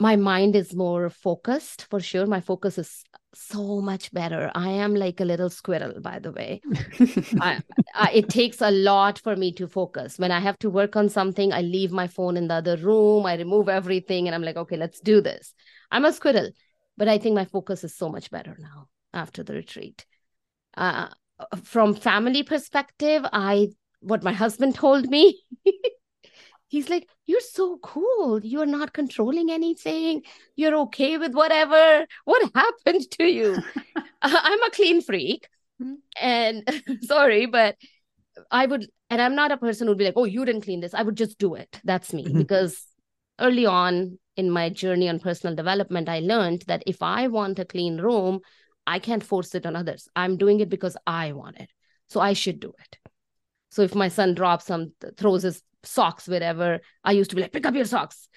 [0.00, 2.26] my mind is more focused for sure.
[2.26, 4.50] My focus is so much better.
[4.54, 6.60] I am like a little squirrel by the way.
[7.40, 7.60] I,
[7.94, 10.18] I, it takes a lot for me to focus.
[10.18, 13.26] When i have to work on something i leave my phone in the other room
[13.26, 15.52] i remove everything and i'm like okay let's do this.
[15.90, 16.50] I'm a squirrel
[16.96, 20.06] but i think my focus is so much better now after the retreat.
[20.76, 21.08] Uh,
[21.64, 23.68] from family perspective i
[24.00, 25.42] what my husband told me
[26.68, 28.40] he's like, You're so cool.
[28.44, 30.22] You're not controlling anything.
[30.56, 32.06] You're okay with whatever.
[32.24, 33.56] What happened to you?
[34.22, 35.48] I'm a clean freak.
[36.20, 36.68] And
[37.02, 37.76] sorry, but
[38.50, 40.94] I would, and I'm not a person who'd be like, Oh, you didn't clean this.
[40.94, 41.80] I would just do it.
[41.84, 42.24] That's me.
[42.24, 42.38] Mhm.
[42.38, 42.84] Because
[43.40, 47.64] early on in my journey on personal development, I learned that if I want a
[47.64, 48.40] clean room,
[48.86, 50.08] I can't force it on others.
[50.16, 51.70] I'm doing it because I want it.
[52.08, 52.98] So I should do it.
[53.70, 57.52] So if my son drops some, throws his socks wherever, I used to be like,
[57.52, 58.28] pick up your socks.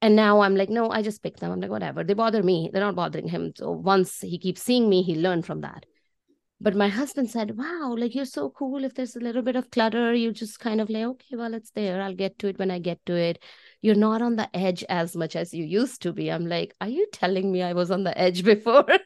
[0.00, 1.50] And now I'm like, no, I just pick them.
[1.50, 2.04] I'm like, whatever.
[2.04, 2.70] They bother me.
[2.72, 3.52] They're not bothering him.
[3.56, 5.86] So once he keeps seeing me, he learned from that.
[6.60, 8.84] But my husband said, wow, like you're so cool.
[8.84, 11.70] If there's a little bit of clutter, you just kind of like, okay, well, it's
[11.70, 12.02] there.
[12.02, 13.42] I'll get to it when I get to it.
[13.80, 16.30] You're not on the edge as much as you used to be.
[16.30, 18.86] I'm like, are you telling me I was on the edge before?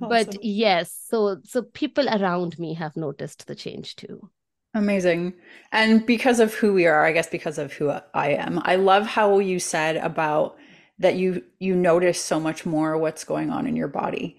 [0.00, 4.30] but yes so so people around me have noticed the change too
[4.74, 5.34] Amazing.
[5.72, 9.06] And because of who we are, I guess because of who I am, I love
[9.06, 10.56] how you said about
[10.98, 14.36] that you you notice so much more what's going on in your body.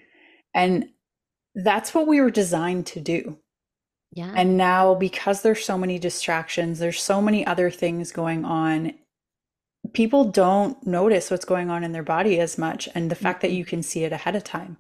[0.54, 0.90] And
[1.56, 3.40] that's what we were designed to do.
[4.12, 8.94] yeah And now because there's so many distractions, there's so many other things going on,
[9.94, 13.50] people don't notice what's going on in their body as much and the fact that
[13.50, 13.58] mm-hmm.
[13.58, 14.78] you can see it ahead of time,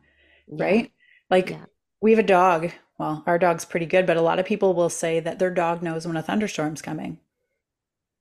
[0.47, 0.91] yeah, right?
[1.29, 1.65] Like Yeah.
[2.01, 2.71] we have a dog.
[3.01, 5.81] Well, our dog's pretty good, but a lot of people will say that their dog
[5.83, 7.19] knows when a thunderstorm's coming.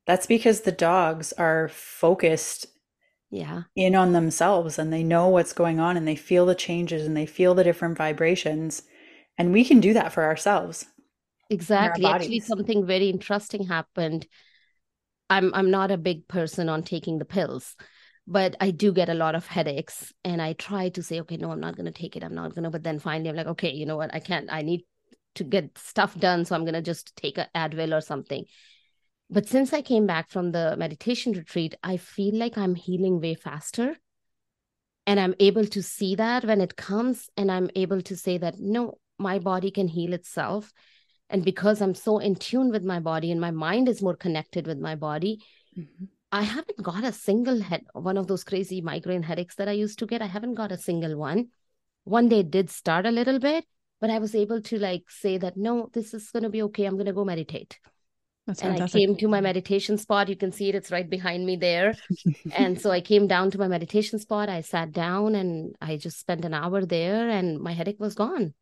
[0.07, 2.67] That's because the dogs are focused
[3.31, 7.05] yeah in on themselves and they know what's going on and they feel the changes
[7.05, 8.83] and they feel the different vibrations.
[9.39, 10.87] And we can do that for ourselves.
[11.49, 14.27] exactly actually something very interesting happened
[15.29, 17.77] i'm i'm not a big person on taking the pills
[18.31, 21.51] but i do get a lot of headaches and i try to say okay no
[21.51, 23.49] i'm not going to take it i'm not going to but then finally i'm like
[23.49, 24.85] okay you know what i can't i need
[25.35, 28.45] to get stuff done so i'm going to just take a advil or something
[29.29, 33.35] but since i came back from the meditation retreat i feel like i'm healing way
[33.35, 33.97] faster
[35.07, 38.61] and i'm able to see that when it comes and i'm able to say that
[38.61, 40.73] no my body can heal itself
[41.29, 44.67] and because i'm so in tune with my body and my mind is more connected
[44.67, 45.43] with my body
[45.79, 46.09] Mhm.
[46.33, 49.99] I haven't got a single head one of those crazy migraine headaches that i used
[49.99, 51.49] to get i haven't got a single one
[52.05, 53.65] one day it did start a little bit
[54.01, 56.85] but i was able to like say that no this is going to be okay
[56.85, 57.79] i'm going to go meditate
[58.47, 58.99] That's and fantastic.
[58.99, 60.29] I came to my meditation spot.
[60.29, 61.95] You can see it, it's right behind me there.
[62.53, 64.49] and so I came down to my meditation spot.
[64.49, 68.55] I sat down and I just spent an hour there, and my headache was gone.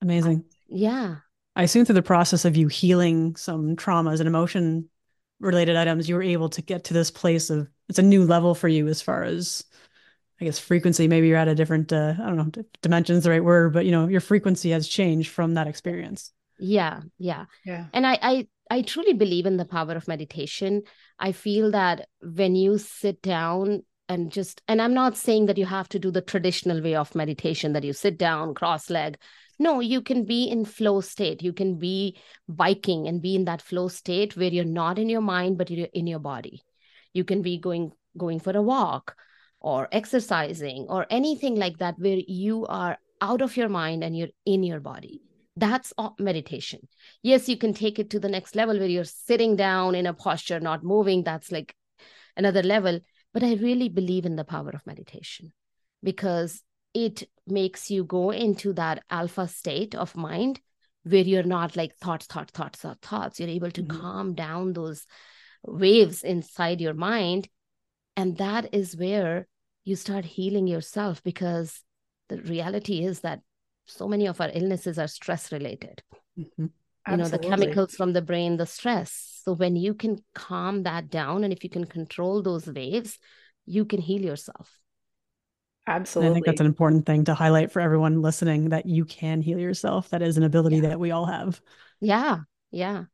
[0.00, 0.44] Amazing.
[0.68, 1.16] Yeah.
[1.54, 4.88] I assume through the process of you healing some traumas and emotion
[5.42, 8.54] related items, you were able to get to this place of it's a new level
[8.54, 9.64] for you as far as
[10.40, 11.08] I guess frequency.
[11.08, 13.92] Maybe you're at a different uh, I don't know dimension's the right word, but you
[13.92, 16.32] know your frequency has changed from that experience.
[16.62, 17.00] Yeah.
[17.18, 17.46] Yeah.
[17.64, 17.86] Yeah.
[17.92, 20.82] And I, I, I truly believe in the power of meditation.
[21.18, 25.66] I feel that when you sit down and just, and I'm not saying that you
[25.66, 29.18] have to do the traditional way of meditation that you sit down, cross leg.
[29.62, 31.40] No, you can be in flow state.
[31.40, 32.16] You can be
[32.48, 35.86] biking and be in that flow state where you're not in your mind, but you're
[35.92, 36.62] in your body.
[37.12, 39.14] You can be going going for a walk
[39.60, 44.34] or exercising or anything like that where you are out of your mind and you're
[44.44, 45.22] in your body.
[45.56, 46.88] That's meditation
[47.22, 50.14] yes you can take it to the next level where you're sitting down in a
[50.14, 51.74] posture not moving that's like
[52.36, 53.00] another level
[53.34, 55.52] but i really believe in the power of meditation
[56.02, 56.62] because
[56.94, 60.60] it makes you go into that alpha state of mind
[61.04, 63.40] where you're not like thoughts thoughts thoughts thoughts, thoughts.
[63.40, 64.00] you're able to Mhm.
[64.00, 65.06] calm down those
[65.64, 67.48] waves inside your mind
[68.16, 69.46] and that is where
[69.84, 71.82] you start healing yourself because
[72.28, 73.40] the reality is that
[73.86, 76.02] so many of our illnesses are stress related
[76.38, 76.70] Mhm.
[77.10, 81.10] you know the chemicals from the brain the stress so when you can calm that
[81.10, 83.18] down and if you can control those waves
[83.66, 84.78] you can heal yourself
[86.18, 89.40] And I think that's an important thing to highlight for everyone listening that you can
[89.40, 90.10] heal yourself.
[90.10, 91.60] That is an ability that we all have.
[92.00, 92.40] yeah
[92.70, 93.04] yeah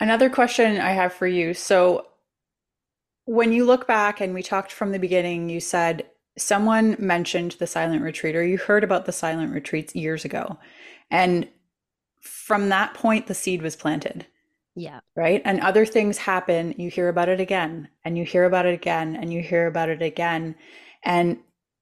[0.00, 1.54] Another question I have for you.
[1.54, 2.06] So,
[3.26, 6.06] when you look back and we talked from the beginning, you said
[6.36, 10.58] someone mentioned the silent retreat or you heard about the silent retreats years ago.
[11.10, 11.48] And
[12.20, 14.26] from that point, the seed was planted,
[14.74, 15.42] yeah right?
[15.44, 16.74] And other things happen.
[16.78, 19.88] You hear about it again, and you hear about it again, and you hear about
[19.90, 20.56] it again.
[21.04, 21.38] And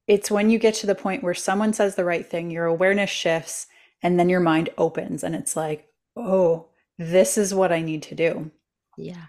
[0.07, 3.11] it's when you get to the point where someone says the right thing, your awareness
[3.11, 3.67] shifts,
[4.03, 6.69] and then your mind opens, and it's like, oh,
[6.99, 8.51] this is what I need to do.
[8.97, 9.27] yeah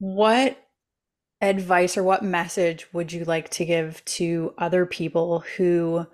[0.00, 0.58] What
[1.40, 6.06] advice or what message would you like to give to other people who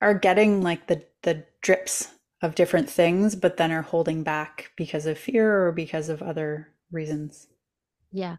[0.00, 2.08] are getting like the the drips
[2.42, 6.72] of different things, but then are holding back because of fear or because of other
[6.90, 7.46] reasons.
[8.10, 8.36] Yeah.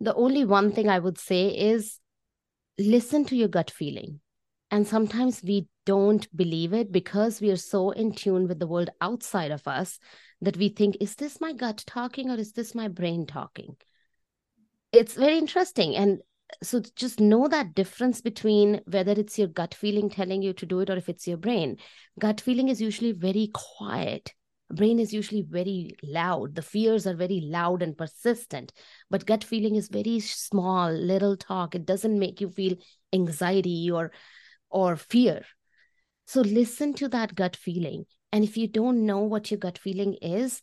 [0.00, 1.98] The only one thing I would say is
[2.78, 4.20] listen to your gut feeling.
[4.70, 8.90] And sometimes we don't believe it because we are so in tune with the world
[9.00, 9.98] outside of us
[10.40, 13.76] that we think, is this my gut talking or is this my brain talking?
[14.92, 15.94] It's very interesting.
[15.94, 16.20] And
[16.62, 20.80] so just know that difference between whether it's your gut feeling telling you to do
[20.80, 21.78] it or if it's your brain.
[22.18, 24.34] Gut feeling is usually very quiet.
[24.70, 26.54] Brain is usually very loud.
[26.54, 28.72] The fears are very loud and persistent,
[29.10, 31.74] but gut feeling is very small, little talk.
[31.74, 32.76] It doesn't make you feel
[33.12, 34.12] anxiety or
[34.70, 35.42] or fear.
[36.26, 38.06] So listen to that gut feeling.
[38.32, 40.60] And if you don't know what your gut feeling is,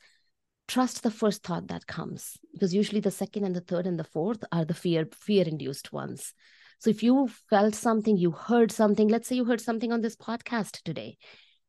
[0.67, 4.05] trust the first thought that comes because usually the second and the third and the
[4.05, 6.33] fourth are the fear fear induced ones
[6.79, 10.15] so if you felt something you heard something let's say you heard something on this
[10.15, 11.17] podcast today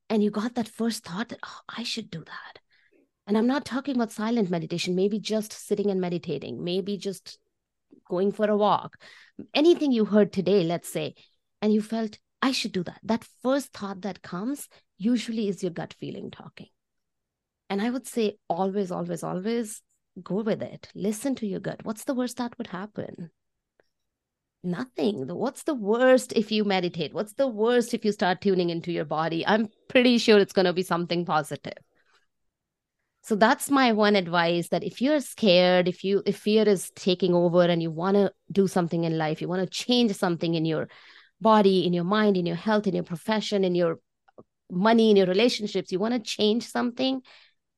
[0.08, 2.58] and you got that first thought that oh i should do that
[3.26, 7.38] and i'm not talking about silent meditation maybe just sitting and meditating maybe just
[8.08, 8.96] going for a walk
[9.54, 11.14] anything you heard today let's say
[11.60, 15.72] and you felt i should do that that first thought that comes usually is your
[15.72, 16.68] gut feeling talking
[17.72, 19.80] and I would say always, always, always
[20.22, 20.90] go with it.
[20.94, 21.80] Listen to your gut.
[21.84, 23.30] What's the worst that would happen?
[24.64, 25.26] Nothing.
[25.26, 27.12] What's the worst if you meditate?
[27.12, 29.44] What's the worst if you start tuning into your body?
[29.46, 31.78] I'm pretty sure it's going to be something positive.
[33.24, 37.34] So that's my one advice that if you're scared, if you if fear is taking
[37.34, 40.64] over and you want to do something in life, you want to change something in
[40.64, 40.88] your
[41.40, 43.98] body, in your mind, in your health, in your profession, in your
[44.70, 47.20] money, in your relationships, you want to change something,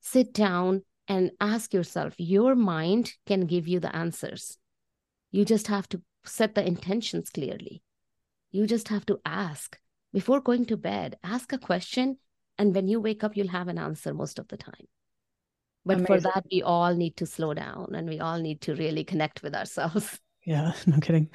[0.01, 4.57] sit down and ask yourself your mind can give you the answers
[5.35, 7.81] you just have to set the intentions clearly
[8.51, 9.79] you just have to ask
[10.13, 12.17] before going to bed ask a question
[12.57, 14.87] and when you wake up you'll have an answer most of the time
[15.85, 16.07] but Amazing.
[16.07, 19.43] for that we all need to slow down and we all need to really connect
[19.43, 21.29] with ourselves yeah no kidding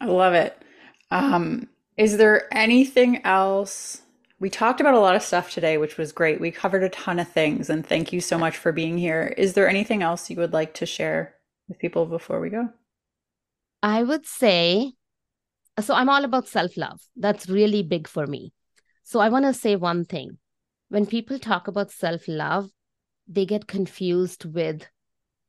[0.00, 0.62] i love it
[1.10, 4.02] um is there anything else
[4.40, 6.40] we talked about a lot of stuff today, which was great.
[6.40, 9.34] We covered a ton of things, and thank you so much for being here.
[9.36, 11.34] Is there anything else you would like to share
[11.68, 12.70] with people before we go?
[13.82, 14.92] I would say
[15.80, 17.00] so, I'm all about self love.
[17.16, 18.52] That's really big for me.
[19.02, 20.38] So, I want to say one thing.
[20.88, 22.70] When people talk about self love,
[23.26, 24.86] they get confused with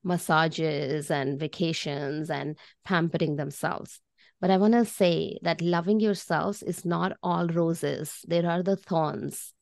[0.04, 4.00] massages and vacations and pampering themselves.
[4.40, 8.24] But I want to say that loving yourselves is not all roses.
[8.28, 9.54] There are the thorns.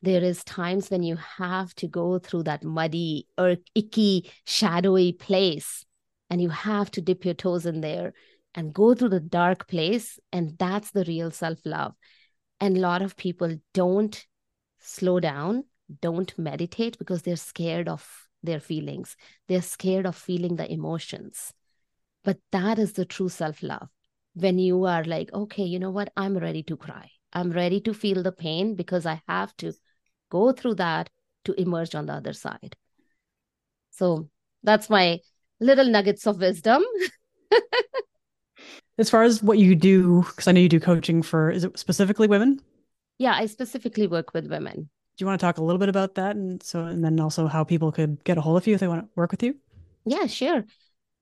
[0.00, 5.84] There is times when you have to go through that muddy or icky, shadowy place,
[6.32, 8.14] and you have to dip your toes in there
[8.54, 10.18] and go through the dark place.
[10.32, 11.92] And that's the real self love.
[12.58, 14.26] And a lot of people don't
[14.80, 15.64] slow down,
[16.00, 18.08] don't meditate because they're scared of
[18.42, 19.14] their feelings.
[19.46, 21.52] They're scared of feeling the emotions.
[22.24, 23.90] But that is the true self love
[24.32, 26.14] when you are like, okay, you know what?
[26.16, 27.10] I'm ready to cry.
[27.34, 29.74] I'm ready to feel the pain because I have to
[30.30, 31.10] go through that
[31.44, 32.74] to emerge on the other side.
[33.90, 34.30] So
[34.62, 35.20] that's my
[35.62, 36.82] little nuggets of wisdom.
[38.98, 41.78] as far as what you do, because I know you do coaching for, is it
[41.78, 42.60] specifically women?
[43.18, 44.74] Yeah, I specifically work with women.
[45.16, 47.46] Do you want to talk a little bit about that, and so, and then also
[47.46, 49.56] how people could get a hold of you if they want to work with you?
[50.04, 50.64] Yeah, sure.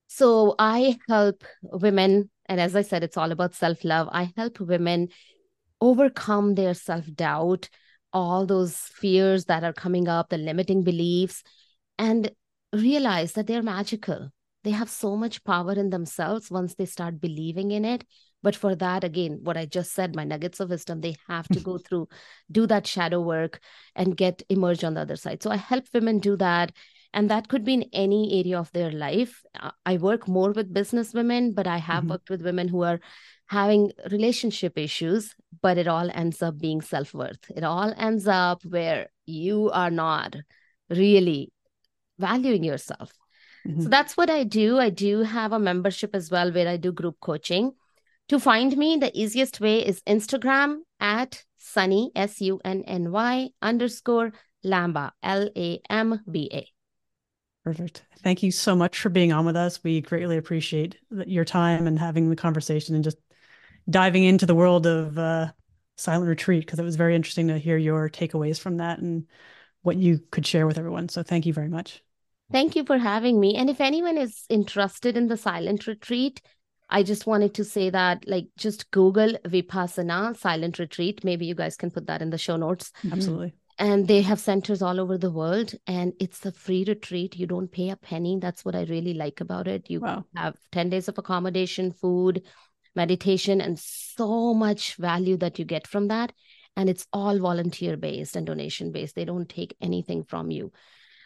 [0.07, 4.09] So I help women and as I said, it's all about self love.
[4.11, 5.07] I help women
[5.79, 7.69] overcome their self doubt,
[8.11, 11.43] all those fears that are coming up, the limiting beliefs,
[11.97, 12.29] and
[12.73, 14.29] realize that they're magical.
[14.63, 18.05] They have so much power in themselves once they start believing in it.
[18.43, 21.59] But for that, again, what I just said, my nuggets of wisdom, they have to
[21.59, 22.07] go through,
[22.51, 23.59] do that shadow work
[23.95, 25.41] and get emerge on the other side.
[25.43, 26.71] So I help women do that
[27.13, 29.43] and that could be in any area of their life
[29.85, 32.11] i work more with business women but i have mm-hmm.
[32.11, 32.99] worked with women who are
[33.47, 39.07] having relationship issues but it all ends up being self-worth it all ends up where
[39.25, 40.35] you are not
[40.89, 41.51] really
[42.21, 43.13] valuing yourself
[43.67, 43.81] mm-hmm.
[43.81, 46.91] so that's what i do i do have a membership as well where i do
[46.91, 47.71] group coaching
[48.29, 54.31] to find me the easiest way is instagram at sunny s-u-n-n-y underscore
[54.65, 56.67] lamba l-a-m-b-a
[57.63, 58.03] Perfect.
[58.23, 59.83] Thank you so much for being on with us.
[59.83, 60.97] We greatly appreciate
[61.27, 63.17] your time and having the conversation and just
[63.87, 65.51] diving into the world of uh,
[65.95, 69.27] silent retreat because it was very interesting to hear your takeaways from that and
[69.83, 71.09] what you could share with everyone.
[71.09, 72.01] So thank you very much.
[72.51, 73.55] Thank you for having me.
[73.55, 76.41] And if anyone is interested in the silent retreat,
[76.89, 81.23] I just wanted to say that, like, just Google Vipassana silent retreat.
[81.23, 82.91] Maybe you guys can put that in the show notes.
[83.03, 83.13] Mm-hmm.
[83.13, 83.53] Absolutely.
[83.79, 87.37] And they have centers all over the world, and it's a free retreat.
[87.37, 88.37] You don't pay a penny.
[88.39, 89.89] That's what I really like about it.
[89.89, 90.25] You Wow.
[90.35, 92.43] have 10 days of accommodation, food,
[92.95, 96.33] meditation, and so much value that you get from that.
[96.75, 99.15] And it's all volunteer based and donation based.
[99.15, 100.71] They don't take anything from you.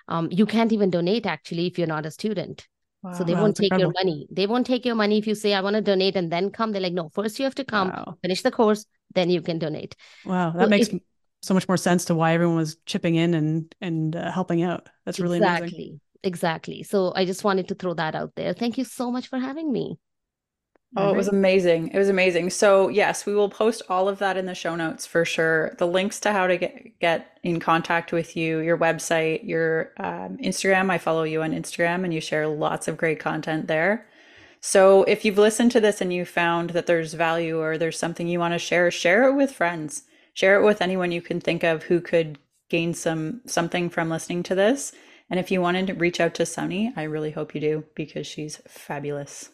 [0.07, 2.67] Um, you can't even donate actually if you're not a student.
[3.11, 4.27] So they Wow, won't take your money.
[4.31, 6.71] They won't take your money if you say, I want to donate and then come.
[6.71, 8.17] They're like, no, first you have to come, Wow.
[8.21, 9.95] finish the course, then you can donate.
[10.23, 10.51] Wow.
[10.51, 11.01] So That makes if-
[11.41, 14.89] so much more sense to why everyone was chipping in and and uh, helping out.
[15.05, 15.77] That's really exactly.
[15.77, 16.01] amazing.
[16.23, 16.83] Exactly.
[16.83, 18.53] So I just wanted to throw that out there.
[18.53, 19.99] Thank you so much for having me.
[20.97, 21.89] Oh, it was amazing.
[21.89, 22.51] It was amazing.
[22.51, 25.75] So, yes, we will post all of that in the show notes for sure.
[25.77, 30.37] The links to how to get, get in contact with you, your website, your um,
[30.37, 30.89] Instagram.
[30.89, 34.07] I follow you on Instagram and you share lots of great content there.
[34.61, 38.27] So, if you've listened to this and you found that there's value or there's something
[38.27, 40.03] you want to share, share it with friends.
[40.33, 42.39] Share it with anyone you can think of who could
[42.69, 44.93] gain some something from listening to this.
[45.29, 48.27] And if you wanted to reach out to Sunny, I really hope you do because
[48.27, 49.49] she's fabulous.